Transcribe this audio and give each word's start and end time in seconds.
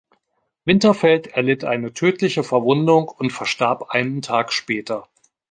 Winterfeldt 0.65 1.27
erlitt 1.27 1.63
eine 1.63 1.93
tödliche 1.93 2.43
Verwundung 2.43 3.07
und 3.07 3.31
verstarb 3.31 3.91
einen 3.91 4.23
Tag 4.23 4.51
später. 4.51 5.07